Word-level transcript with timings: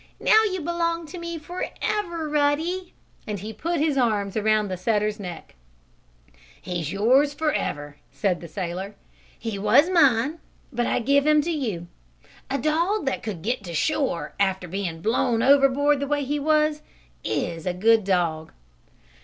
"Now 0.19 0.41
you 0.45 0.61
belong 0.61 1.05
to 1.05 1.19
me 1.19 1.37
forever, 1.37 2.27
Ruddy!" 2.27 2.95
and 3.27 3.37
he 3.37 3.53
put 3.53 3.79
his 3.79 3.99
arms 3.99 4.35
around 4.35 4.67
the 4.69 4.75
setter's 4.75 5.19
neck. 5.19 5.53
"Yes, 6.33 6.37
he's 6.59 6.91
yours 6.91 7.35
forever," 7.35 7.97
said 8.11 8.41
the 8.41 8.47
sailor. 8.47 8.95
"He 9.37 9.59
was 9.59 9.91
mine, 9.91 10.39
but 10.73 10.87
I 10.87 11.01
give 11.01 11.27
him 11.27 11.39
to 11.43 11.51
you. 11.51 11.85
A 12.49 12.57
dog 12.57 13.05
that 13.05 13.21
could 13.21 13.43
get 13.43 13.63
to 13.65 13.75
shore 13.75 14.33
after 14.39 14.67
being 14.67 15.03
blown 15.03 15.43
overboard 15.43 15.99
the 15.99 16.07
way 16.07 16.23
he 16.23 16.39
was, 16.39 16.81
is 17.23 17.67
a 17.67 17.71
good 17.75 18.03
dog!" 18.03 18.53